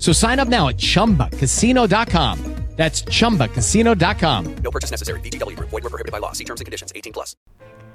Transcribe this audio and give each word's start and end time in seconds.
So 0.00 0.12
sign 0.12 0.40
up 0.40 0.48
now 0.48 0.68
at 0.68 0.76
chumbacasino.com. 0.76 2.38
That's 2.76 3.02
chumbacasino.com. 3.02 4.56
No 4.64 4.70
purchase 4.70 4.90
necessary. 4.90 5.20
BGW. 5.20 5.58
Void 5.58 5.82
were 5.84 5.90
prohibited 5.90 6.12
by 6.12 6.18
law. 6.18 6.32
See 6.32 6.44
terms 6.44 6.62
and 6.62 6.66
conditions 6.66 6.92
18 6.96 7.12
plus. 7.12 7.36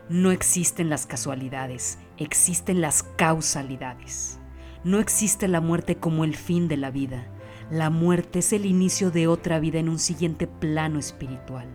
No 0.09 0.29
existen 0.29 0.91
las 0.91 1.07
casualidades, 1.07 1.97
existen 2.19 2.79
las 2.79 3.01
causalidades. 3.01 4.37
No 4.83 4.99
existe 4.99 5.47
la 5.47 5.61
muerte 5.61 5.95
como 5.95 6.23
el 6.23 6.35
fin 6.35 6.67
de 6.67 6.77
la 6.77 6.91
vida. 6.91 7.25
La 7.71 7.89
muerte 7.89 8.37
es 8.37 8.53
el 8.53 8.67
inicio 8.67 9.09
de 9.09 9.25
otra 9.25 9.59
vida 9.59 9.79
en 9.79 9.89
un 9.89 9.97
siguiente 9.97 10.45
plano 10.45 10.99
espiritual. 10.99 11.67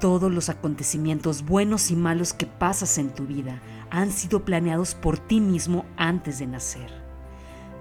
Todos 0.00 0.32
los 0.32 0.48
acontecimientos 0.48 1.44
buenos 1.44 1.92
y 1.92 1.94
malos 1.94 2.32
que 2.32 2.46
pasas 2.46 2.98
en 2.98 3.14
tu 3.14 3.24
vida 3.24 3.62
han 3.90 4.10
sido 4.10 4.44
planeados 4.44 4.96
por 4.96 5.20
ti 5.20 5.40
mismo 5.40 5.86
antes 5.96 6.40
de 6.40 6.48
nacer. 6.48 7.05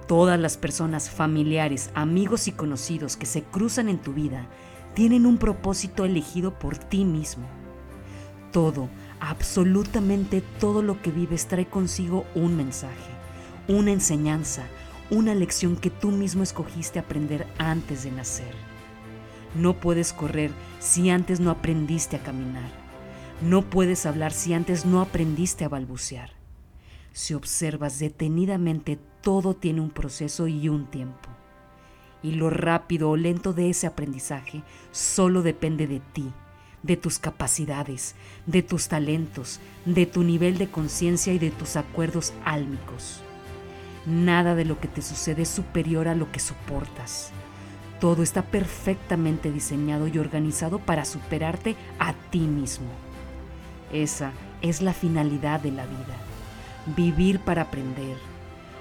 Todas 0.07 0.39
las 0.39 0.57
personas 0.57 1.09
familiares, 1.09 1.89
amigos 1.95 2.47
y 2.47 2.51
conocidos 2.51 3.17
que 3.17 3.25
se 3.25 3.41
cruzan 3.41 3.89
en 3.89 3.97
tu 3.97 4.13
vida 4.13 4.47
tienen 4.93 5.25
un 5.25 5.37
propósito 5.37 6.05
elegido 6.05 6.59
por 6.59 6.77
ti 6.77 7.05
mismo. 7.05 7.47
Todo, 8.51 8.87
absolutamente 9.19 10.43
todo 10.59 10.83
lo 10.83 11.01
que 11.01 11.09
vives 11.09 11.47
trae 11.47 11.65
consigo 11.65 12.25
un 12.35 12.55
mensaje, 12.55 13.11
una 13.67 13.91
enseñanza, 13.91 14.67
una 15.09 15.33
lección 15.33 15.75
que 15.75 15.89
tú 15.89 16.11
mismo 16.11 16.43
escogiste 16.43 16.99
aprender 16.99 17.47
antes 17.57 18.03
de 18.03 18.11
nacer. 18.11 18.53
No 19.55 19.73
puedes 19.73 20.13
correr 20.13 20.51
si 20.79 21.09
antes 21.09 21.39
no 21.39 21.49
aprendiste 21.49 22.17
a 22.17 22.23
caminar. 22.23 22.69
No 23.41 23.63
puedes 23.63 24.05
hablar 24.05 24.33
si 24.33 24.53
antes 24.53 24.85
no 24.85 25.01
aprendiste 25.01 25.65
a 25.65 25.69
balbucear. 25.69 26.34
Si 27.15 27.33
observas 27.33 27.97
detenidamente, 27.97 28.99
todo 29.21 29.53
tiene 29.53 29.79
un 29.79 29.89
proceso 29.89 30.47
y 30.47 30.67
un 30.67 30.85
tiempo. 30.87 31.29
Y 32.21 32.31
lo 32.31 32.49
rápido 32.49 33.09
o 33.09 33.15
lento 33.15 33.53
de 33.53 33.69
ese 33.69 33.87
aprendizaje 33.87 34.63
solo 34.91 35.41
depende 35.41 35.87
de 35.87 36.01
ti, 36.01 36.29
de 36.83 36.97
tus 36.97 37.17
capacidades, 37.17 38.15
de 38.47 38.63
tus 38.63 38.89
talentos, 38.89 39.61
de 39.85 40.05
tu 40.05 40.23
nivel 40.23 40.57
de 40.57 40.69
conciencia 40.69 41.31
y 41.31 41.39
de 41.39 41.51
tus 41.51 41.77
acuerdos 41.77 42.33
álmicos. 42.43 43.21
Nada 44.05 44.53
de 44.53 44.65
lo 44.65 44.81
que 44.81 44.89
te 44.89 45.01
sucede 45.01 45.43
es 45.43 45.49
superior 45.49 46.09
a 46.09 46.15
lo 46.15 46.29
que 46.33 46.41
soportas. 46.41 47.31
Todo 48.01 48.23
está 48.23 48.41
perfectamente 48.41 49.53
diseñado 49.53 50.09
y 50.09 50.17
organizado 50.17 50.79
para 50.79 51.05
superarte 51.05 51.77
a 51.97 52.11
ti 52.29 52.41
mismo. 52.41 52.89
Esa 53.93 54.33
es 54.61 54.81
la 54.81 54.91
finalidad 54.91 55.61
de 55.61 55.71
la 55.71 55.85
vida 55.85 56.34
vivir 56.85 57.39
para 57.39 57.63
aprender, 57.63 58.17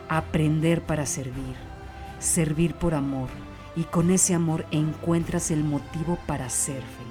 aprender 0.08 0.82
para 0.82 1.06
servir, 1.06 1.56
servir 2.18 2.74
por 2.74 2.94
amor 2.94 3.28
y 3.76 3.84
con 3.84 4.10
ese 4.10 4.34
amor 4.34 4.66
encuentras 4.70 5.50
el 5.50 5.64
motivo 5.64 6.18
para 6.26 6.48
ser 6.50 6.82
feliz. 6.82 7.03